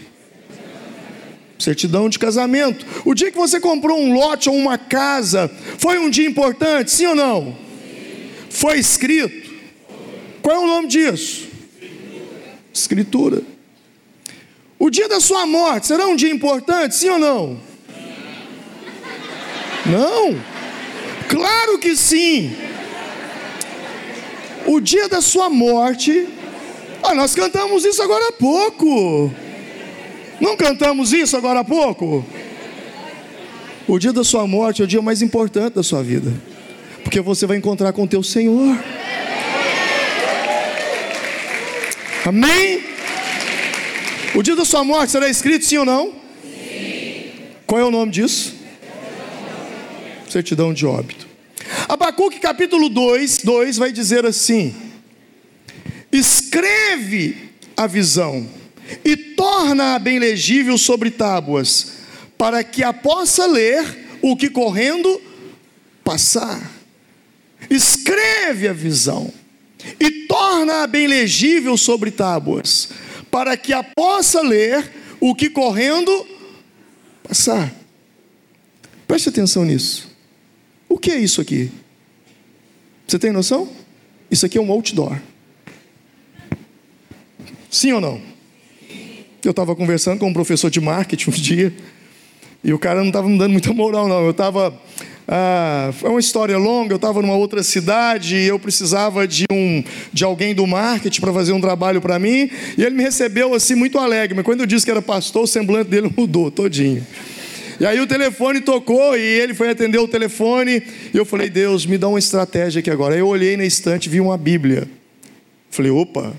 [1.60, 2.86] Certidão de casamento.
[3.06, 7.06] O dia que você comprou um lote ou uma casa, foi um dia importante, sim
[7.08, 7.58] ou não?
[8.50, 9.48] Foi escrito.
[10.41, 11.48] Qual é o nome disso?
[12.74, 13.41] Escritura.
[14.80, 17.60] O dia da sua morte será um dia importante, sim ou não?
[19.86, 20.41] Não?
[21.28, 22.56] Claro que sim.
[24.65, 26.28] O dia da sua morte,
[27.02, 29.32] ah, nós cantamos isso agora há pouco.
[30.39, 32.26] Não cantamos isso agora há pouco?
[33.88, 36.32] O dia da sua morte é o dia mais importante da sua vida,
[37.04, 38.78] porque você vai encontrar com o teu Senhor.
[42.26, 42.84] Amém?
[44.36, 46.13] O dia da sua morte será escrito sim ou não?
[46.43, 47.32] Sim.
[47.65, 48.54] Qual é o nome disso?
[50.30, 51.26] Certidão de óbito.
[51.88, 54.76] Abacuque capítulo 2, 2 vai dizer assim:
[56.12, 57.38] Escreve
[57.76, 58.47] a visão
[59.04, 61.93] e torna-a bem legível sobre tábuas,
[62.38, 65.21] para que a possa ler o que correndo
[66.04, 66.71] passar.
[67.69, 69.34] Escreve a visão
[70.00, 72.89] e torna-a bem legível sobre tábuas,
[73.30, 76.26] para que a possa ler o que correndo
[77.23, 77.73] passar.
[79.08, 80.10] Preste atenção nisso.
[80.88, 81.71] O que é isso aqui?
[83.08, 83.69] Você tem noção?
[84.30, 85.19] Isso aqui é um outdoor.
[87.69, 88.21] Sim ou não?
[89.43, 91.73] Eu estava conversando com um professor de marketing um dia,
[92.63, 94.23] e o cara não estava me dando muita moral, não.
[94.26, 94.78] Eu estava.
[95.28, 99.84] Ah, foi uma história longa, eu estava numa outra cidade e eu precisava de, um,
[100.13, 103.76] de alguém do marketing para fazer um trabalho para mim, e ele me recebeu assim
[103.76, 107.06] muito alegre, mas quando eu disse que era pastor, o semblante dele mudou todinho.
[107.80, 110.82] E aí o telefone tocou e ele foi atender o telefone,
[111.13, 113.13] e eu falei, Deus, me dá uma estratégia aqui agora.
[113.13, 114.88] Aí eu olhei na estante vi uma Bíblia.
[115.69, 116.34] Falei, opa,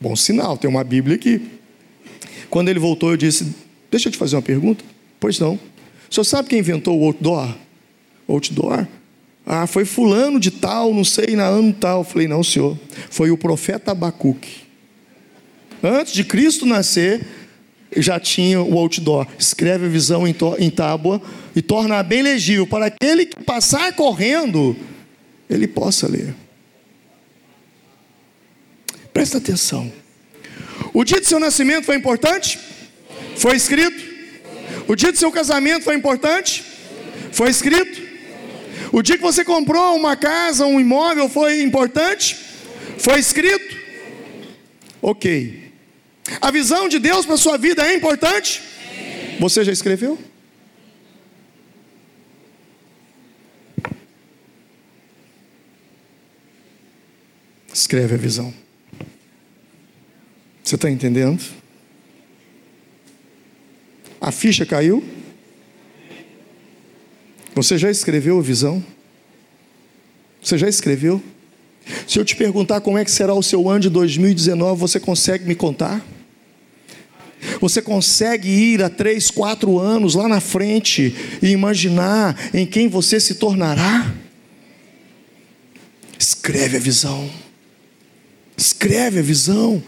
[0.00, 1.40] bom sinal, tem uma Bíblia aqui.
[2.50, 3.54] Quando ele voltou, eu disse:
[3.90, 4.84] Deixa eu te fazer uma pergunta.
[5.18, 5.54] Pois não.
[6.10, 7.54] O senhor sabe quem inventou o outdoor?
[8.28, 8.86] Outdoor?
[9.44, 12.00] Ah, foi fulano de tal, não sei, na ano tal.
[12.00, 12.76] Eu falei, não, senhor.
[13.10, 14.66] Foi o profeta Abacuque.
[15.82, 17.24] Antes de Cristo nascer,
[17.96, 19.26] já tinha o outdoor.
[19.38, 21.22] Escreve a visão em tábua
[21.54, 24.76] e torna bem legível para aquele que passar correndo,
[25.48, 26.34] ele possa ler.
[29.12, 29.90] Presta atenção.
[30.92, 32.58] O dia de seu nascimento foi importante?
[33.36, 34.02] Foi escrito?
[34.88, 36.64] O dia de seu casamento foi importante?
[37.32, 38.00] Foi escrito?
[38.92, 42.36] O dia que você comprou uma casa, um imóvel foi importante?
[42.98, 43.76] Foi escrito?
[45.02, 45.72] Ok.
[46.40, 48.62] A visão de Deus para a sua vida é importante?
[49.38, 50.18] Você já escreveu?
[57.72, 58.65] Escreve a visão.
[60.66, 61.40] Você está entendendo?
[64.20, 65.04] A ficha caiu?
[67.54, 68.84] Você já escreveu a visão?
[70.42, 71.22] Você já escreveu?
[72.08, 75.46] Se eu te perguntar como é que será o seu ano de 2019, você consegue
[75.46, 76.04] me contar?
[77.60, 83.20] Você consegue ir a três, quatro anos lá na frente e imaginar em quem você
[83.20, 84.12] se tornará?
[86.18, 87.30] Escreve a visão.
[88.56, 89.80] Escreve a visão.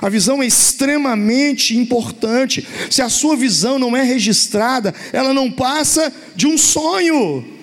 [0.00, 2.66] A visão é extremamente importante.
[2.90, 7.58] Se a sua visão não é registrada, ela não passa de um sonho.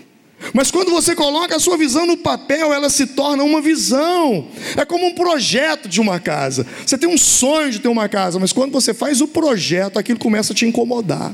[0.53, 4.47] Mas quando você coloca a sua visão no papel, ela se torna uma visão.
[4.75, 6.65] É como um projeto de uma casa.
[6.85, 10.19] Você tem um sonho de ter uma casa, mas quando você faz o projeto, aquilo
[10.19, 11.33] começa a te incomodar.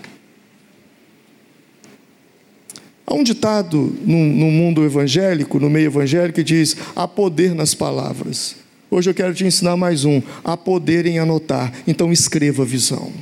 [3.06, 8.61] Há um ditado no, mundo evangélico, no meio evangélico, que diz: há poder nas palavras.
[8.94, 11.72] Hoje eu quero te ensinar mais um: há poder em anotar.
[11.88, 13.14] Então escreva a visão.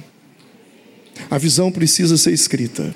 [1.29, 2.95] A visão precisa ser escrita.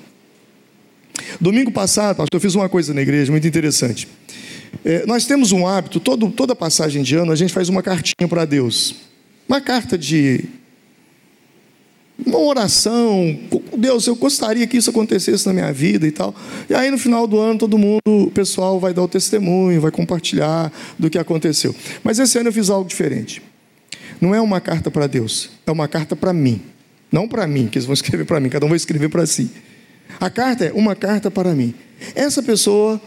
[1.40, 4.08] Domingo passado, pastor, eu fiz uma coisa na igreja muito interessante.
[4.84, 8.26] É, nós temos um hábito, todo, toda passagem de ano, a gente faz uma cartinha
[8.28, 8.96] para Deus.
[9.48, 10.44] Uma carta de.
[12.18, 13.38] Uma oração.
[13.76, 16.34] Deus, eu gostaria que isso acontecesse na minha vida e tal.
[16.68, 19.90] E aí no final do ano, todo mundo, o pessoal vai dar o testemunho, vai
[19.90, 21.74] compartilhar do que aconteceu.
[22.04, 23.42] Mas esse ano eu fiz algo diferente.
[24.20, 26.60] Não é uma carta para Deus, é uma carta para mim.
[27.10, 29.50] Não para mim, que eles vão escrever para mim, cada um vai escrever para si.
[30.20, 31.74] A carta é uma carta para mim.
[32.14, 33.00] Essa pessoa,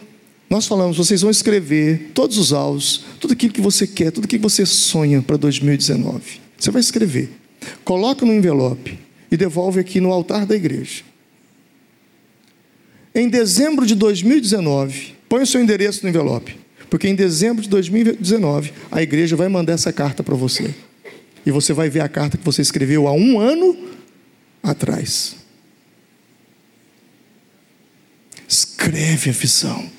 [0.49, 4.41] nós falamos, vocês vão escrever todos os alvos, tudo aquilo que você quer, tudo aquilo
[4.41, 6.41] que você sonha para 2019.
[6.57, 7.31] Você vai escrever.
[7.83, 8.99] Coloca no envelope
[9.31, 11.03] e devolve aqui no altar da igreja.
[13.13, 16.55] Em dezembro de 2019, põe o seu endereço no envelope,
[16.89, 20.73] porque em dezembro de 2019 a igreja vai mandar essa carta para você.
[21.45, 23.75] E você vai ver a carta que você escreveu há um ano
[24.61, 25.35] atrás.
[28.47, 29.89] Escreve a visão.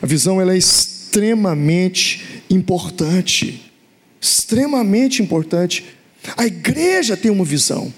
[0.00, 3.72] A visão ela é extremamente importante.
[4.20, 5.84] Extremamente importante.
[6.36, 7.92] A igreja tem uma visão.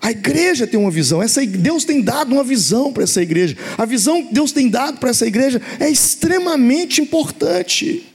[0.00, 1.22] A igreja tem uma visão.
[1.22, 3.56] Essa, Deus tem dado uma visão para essa igreja.
[3.76, 8.06] A visão que Deus tem dado para essa igreja é extremamente importante.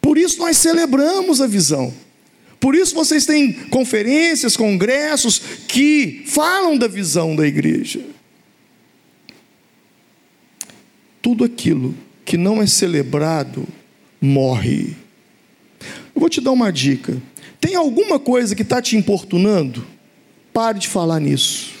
[0.00, 1.92] Por isso nós celebramos a visão.
[2.60, 8.00] Por isso vocês têm conferências, congressos que falam da visão da igreja
[11.28, 13.68] tudo aquilo que não é celebrado
[14.18, 14.96] morre.
[16.14, 17.20] Eu vou te dar uma dica.
[17.60, 19.86] Tem alguma coisa que está te importunando?
[20.52, 21.72] Pare de falar nisso.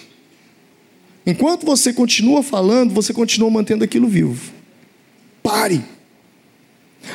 [1.26, 4.52] Enquanto você continua falando, você continua mantendo aquilo vivo.
[5.42, 5.84] Pare.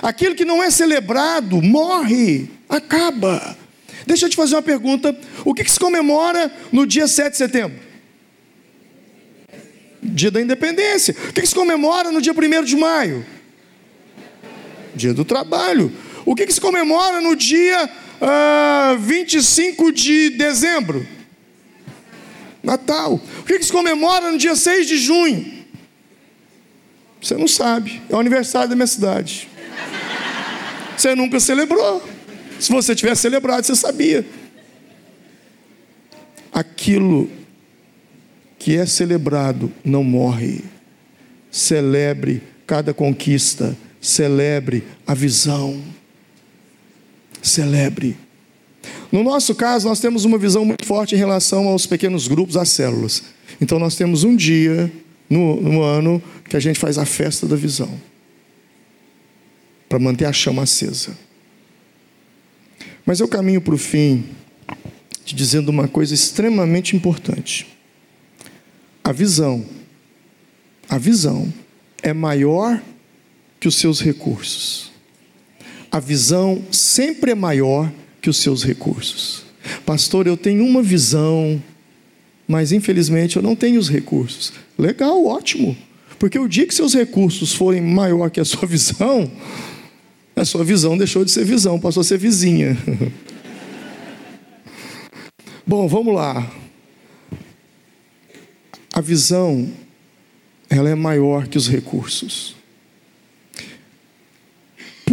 [0.02, 3.58] Aquilo que não é celebrado morre, acaba.
[4.06, 7.38] Deixa eu te fazer uma pergunta: o que, que se comemora no dia 7 de
[7.38, 7.80] setembro?
[10.02, 11.16] Dia da Independência.
[11.30, 13.26] O que se comemora no dia 1 de maio?
[14.96, 15.92] Dia do Trabalho.
[16.26, 17.90] O que se comemora no dia uh,
[18.22, 21.06] ah, 25 de dezembro?
[22.62, 23.20] Natal.
[23.40, 25.64] O que se comemora no dia 6 de junho?
[27.22, 28.02] Você não sabe.
[28.10, 29.50] É o aniversário da minha cidade.
[30.98, 32.02] Você nunca celebrou.
[32.60, 34.26] Se você tivesse celebrado, você sabia.
[36.52, 37.30] Aquilo
[38.58, 40.64] que é celebrado não morre.
[41.52, 45.82] Celebre cada conquista, celebre a visão.
[47.44, 48.18] Celebre.
[49.12, 52.70] No nosso caso, nós temos uma visão muito forte em relação aos pequenos grupos, às
[52.70, 53.24] células.
[53.62, 54.92] Então, nós temos um dia
[55.30, 57.90] no, no ano que a gente faz a festa da visão
[59.88, 61.16] para manter a chama acesa.
[63.06, 64.26] Mas eu caminho para o fim
[65.26, 67.68] te dizendo uma coisa extremamente importante.
[69.04, 69.66] A visão,
[70.88, 71.54] a visão
[72.02, 72.82] é maior
[73.60, 74.93] que os seus recursos.
[75.94, 79.44] A visão sempre é maior que os seus recursos.
[79.86, 81.62] Pastor, eu tenho uma visão,
[82.48, 84.54] mas infelizmente eu não tenho os recursos.
[84.76, 85.78] Legal, ótimo.
[86.18, 89.32] Porque o dia que seus recursos forem maior que a sua visão,
[90.36, 92.76] a sua visão deixou de ser visão, passou a ser vizinha.
[95.64, 96.52] Bom, vamos lá.
[98.92, 99.70] A visão,
[100.68, 102.63] ela é maior que os recursos.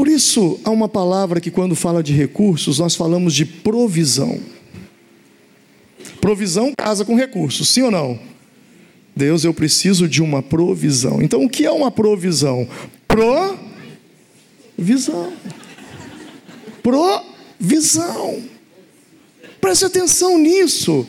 [0.01, 4.41] Por isso, há uma palavra que, quando fala de recursos, nós falamos de provisão.
[6.23, 8.19] Provisão casa com recursos, sim ou não?
[9.15, 11.21] Deus, eu preciso de uma provisão.
[11.21, 12.67] Então, o que é uma provisão?
[13.07, 15.35] Provisão.
[16.83, 18.43] Provisão.
[19.61, 21.07] Preste atenção nisso.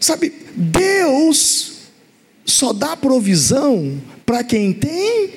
[0.00, 1.82] Sabe, Deus
[2.46, 5.34] só dá provisão para quem tem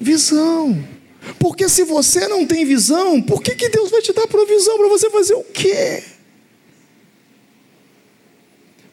[0.00, 0.95] visão.
[1.38, 4.88] Porque se você não tem visão, por que, que Deus vai te dar provisão para
[4.88, 6.02] você fazer o quê?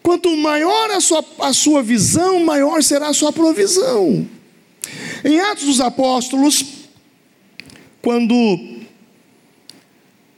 [0.01, 4.27] Quanto maior a sua, a sua visão, maior será a sua provisão.
[5.23, 6.65] Em Atos dos Apóstolos,
[8.01, 8.35] quando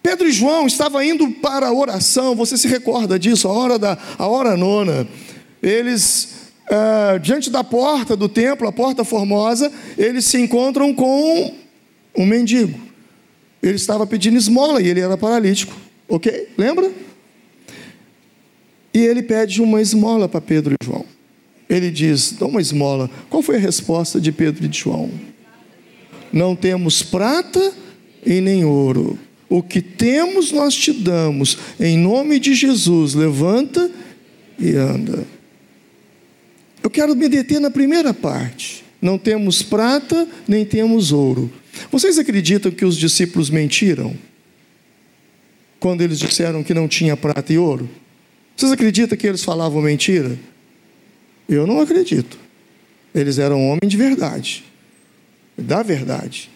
[0.03, 3.97] Pedro e João estavam indo para a oração, você se recorda disso, a hora, da,
[4.19, 5.07] a hora nona.
[5.63, 11.64] Eles, ah, diante da porta do templo, a porta formosa, eles se encontram com
[12.17, 12.79] um mendigo.
[13.61, 15.75] Ele estava pedindo esmola e ele era paralítico,
[16.07, 16.49] ok?
[16.57, 16.91] Lembra?
[18.93, 21.05] E ele pede uma esmola para Pedro e João.
[21.69, 23.09] Ele diz: Dá uma esmola.
[23.29, 25.09] Qual foi a resposta de Pedro e de João?
[26.31, 27.73] Não temos prata
[28.25, 33.89] e nem ouro o que temos nós te damos, em nome de Jesus, levanta
[34.59, 35.25] e anda.
[36.81, 38.83] Eu quero me deter na primeira parte.
[39.01, 41.51] Não temos prata, nem temos ouro.
[41.91, 44.15] Vocês acreditam que os discípulos mentiram?
[45.79, 47.89] Quando eles disseram que não tinha prata e ouro?
[48.55, 50.37] Vocês acreditam que eles falavam mentira?
[51.47, 52.39] Eu não acredito.
[53.13, 54.63] Eles eram homens de verdade,
[55.57, 56.49] da verdade.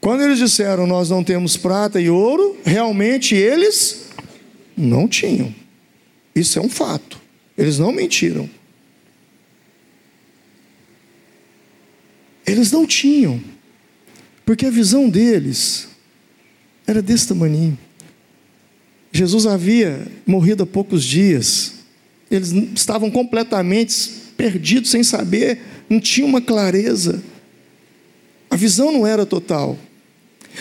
[0.00, 4.08] Quando eles disseram nós não temos prata e ouro, realmente eles
[4.76, 5.54] não tinham.
[6.34, 7.20] Isso é um fato.
[7.56, 8.48] Eles não mentiram.
[12.46, 13.42] Eles não tinham.
[14.48, 15.88] Porque a visão deles
[16.86, 17.76] era desse tamanho.
[19.12, 21.74] Jesus havia morrido há poucos dias.
[22.30, 27.22] Eles estavam completamente perdidos, sem saber, não tinha uma clareza.
[28.48, 29.78] A visão não era total.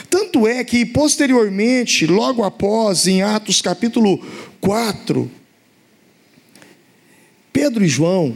[0.09, 4.21] Tanto é que, posteriormente, logo após, em Atos capítulo
[4.59, 5.31] 4,
[7.53, 8.35] Pedro e João,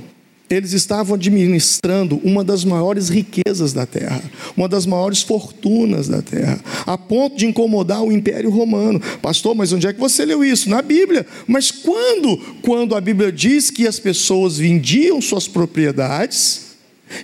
[0.56, 4.22] eles estavam administrando uma das maiores riquezas da terra,
[4.56, 9.00] uma das maiores fortunas da terra, a ponto de incomodar o Império Romano.
[9.22, 10.70] Pastor, mas onde é que você leu isso?
[10.70, 11.26] Na Bíblia.
[11.48, 12.38] Mas quando?
[12.62, 16.72] Quando a Bíblia diz que as pessoas vendiam suas propriedades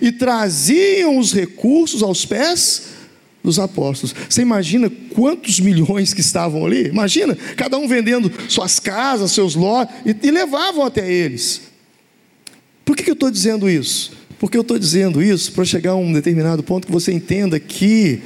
[0.00, 2.98] e traziam os recursos aos pés
[3.42, 4.14] dos apóstolos.
[4.28, 6.88] Você imagina quantos milhões que estavam ali?
[6.88, 11.67] Imagina, cada um vendendo suas casas, seus lotes, e, e levavam até eles.
[12.88, 14.12] Por que, eu estou dizendo isso?
[14.38, 18.22] Porque eu estou dizendo isso para chegar a um determinado ponto que você entenda que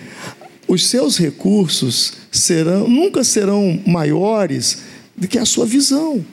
[0.69, 4.83] os seus recursos serão, nunca serão maiores
[5.17, 6.25] do que a sua visão.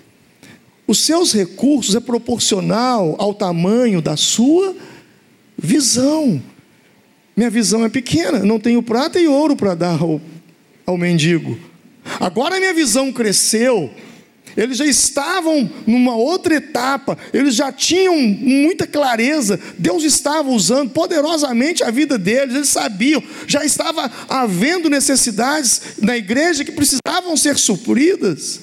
[0.86, 4.75] Os seus recursos é proporcional ao tamanho da sua
[5.57, 6.39] visão.
[7.36, 10.21] Minha visão é pequena, não tenho prata e ouro para dar ao,
[10.86, 11.57] ao mendigo.
[12.19, 13.89] Agora minha visão cresceu,
[14.56, 21.84] eles já estavam numa outra etapa, eles já tinham muita clareza, Deus estava usando poderosamente
[21.84, 28.62] a vida deles, eles sabiam, já estava havendo necessidades na igreja que precisavam ser supridas.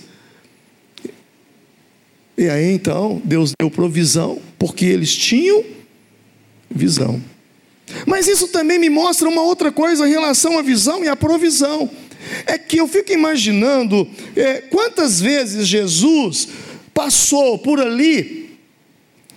[2.38, 5.64] E aí então, Deus deu provisão, porque eles tinham
[6.70, 7.22] visão.
[8.06, 11.88] Mas isso também me mostra uma outra coisa em relação à visão e à provisão.
[12.46, 16.48] É que eu fico imaginando é, quantas vezes Jesus
[16.92, 18.58] passou por ali,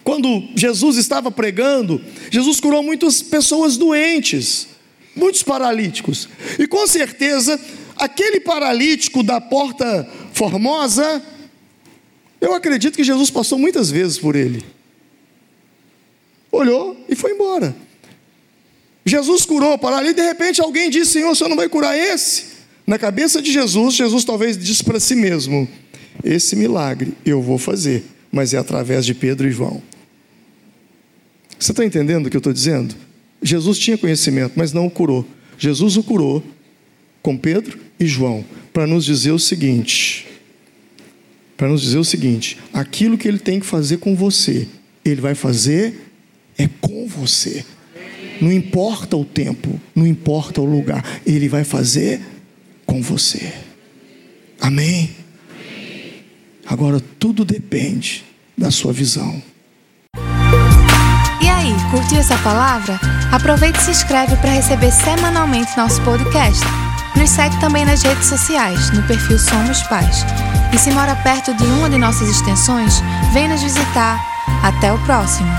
[0.04, 4.68] quando Jesus estava pregando, Jesus curou muitas pessoas doentes,
[5.16, 6.28] muitos paralíticos.
[6.58, 7.60] E com certeza,
[7.96, 11.22] aquele paralítico da porta formosa,
[12.40, 14.64] eu acredito que Jesus passou muitas vezes por ele.
[16.52, 17.76] Olhou e foi embora.
[19.06, 22.59] Jesus curou para ali, de repente alguém disse: Senhor, o senhor não vai curar esse?
[22.90, 25.70] Na cabeça de Jesus, Jesus talvez disse para si mesmo:
[26.24, 29.80] Esse milagre eu vou fazer, mas é através de Pedro e João.
[31.60, 32.96] Você está entendendo o que eu estou dizendo?
[33.44, 35.24] Jesus tinha conhecimento, mas não o curou.
[35.56, 36.44] Jesus o curou
[37.22, 40.26] com Pedro e João, para nos dizer o seguinte:
[41.56, 44.68] para nos dizer o seguinte: aquilo que ele tem que fazer com você,
[45.06, 45.94] ele vai fazer
[46.58, 47.64] é com você.
[48.42, 52.22] Não importa o tempo, não importa o lugar, Ele vai fazer
[52.90, 53.54] com você.
[54.60, 55.16] Amém?
[56.66, 58.26] Agora tudo depende
[58.58, 59.42] da sua visão.
[61.40, 63.00] E aí, curtiu essa palavra?
[63.32, 66.66] Aproveite e se inscreve para receber semanalmente nosso podcast.
[67.16, 70.26] Nos segue também nas redes sociais, no perfil Somos Pais.
[70.74, 73.02] E se mora perto de uma de nossas extensões,
[73.34, 74.20] vem nos visitar.
[74.64, 75.50] Até o próximo!